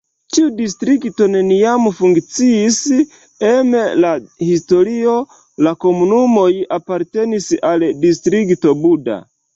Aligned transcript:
Tiu 0.35 0.45
distrikto 0.59 1.25
neniam 1.33 1.83
funkciis 1.97 2.79
em 3.51 3.69
la 4.05 4.13
historio, 4.47 5.13
la 5.69 5.77
komunumoj 5.85 6.51
apartenis 6.79 7.51
al 7.73 7.87
Distrikto 8.07 8.75
Buda. 8.85 9.21